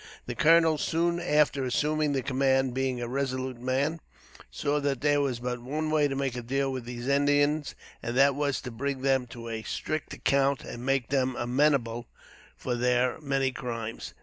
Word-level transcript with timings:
The 0.25 0.33
colonel, 0.33 0.79
soon 0.79 1.19
after 1.19 1.63
assuming 1.63 2.13
the 2.13 2.23
command, 2.23 2.73
being 2.73 2.99
a 2.99 3.07
resolute 3.07 3.59
man, 3.61 3.99
saw 4.49 4.79
that 4.79 5.01
there 5.01 5.21
was 5.21 5.39
but 5.39 5.61
one 5.61 5.91
way 5.91 6.07
to 6.07 6.41
deal 6.41 6.71
with 6.71 6.85
these 6.85 7.07
Indians, 7.07 7.75
and 8.01 8.17
that 8.17 8.33
was 8.33 8.61
to 8.61 8.71
bring 8.71 9.03
them 9.03 9.27
to 9.27 9.47
a 9.47 9.61
strict 9.61 10.11
account, 10.15 10.63
and 10.63 10.83
make 10.83 11.09
them 11.09 11.35
amenable 11.35 12.07
for 12.57 12.73
their 12.73 13.19
many 13.21 13.51
crimes. 13.51 14.15